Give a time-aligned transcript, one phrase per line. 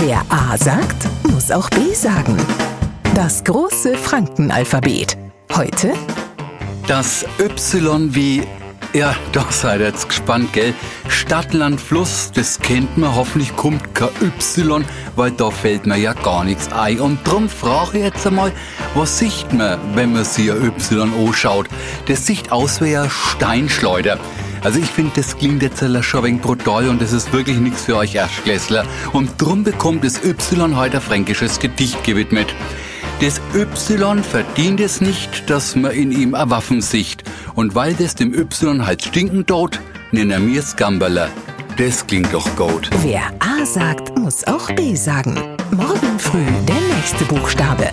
[0.00, 2.36] Wer A sagt, muss auch B sagen.
[3.14, 5.16] Das große Frankenalphabet.
[5.54, 5.94] Heute
[6.86, 8.42] Das Y wie,
[8.92, 10.74] ja, da seid ihr jetzt gespannt, gell?
[11.08, 14.84] Stadt, Land, Fluss, das kennt man, hoffentlich kommt kein Y,
[15.16, 17.00] weil da fällt mir ja gar nichts ein.
[17.00, 18.52] Und drum frage ich jetzt einmal,
[18.94, 21.68] was sieht man, wenn man sich ein Y anschaut?
[22.06, 24.18] Das sieht aus wie ein Steinschleuder.
[24.66, 27.94] Also ich finde, das klingt jetzt ein wenig brutal und das ist wirklich nichts für
[27.94, 28.84] euch Erstklässler.
[29.12, 32.52] Und drum bekommt das Y heute ein fränkisches Gedicht gewidmet.
[33.20, 37.22] Das Y verdient es nicht, dass man in ihm eine Waffen sicht.
[37.54, 39.78] Und weil das dem Y halt stinken tut,
[40.10, 41.28] nennen wir es Gamberler.
[41.76, 42.90] Das klingt doch gut.
[43.02, 45.36] Wer A sagt, muss auch B sagen.
[45.70, 47.88] Morgen früh der nächste Buchstabe.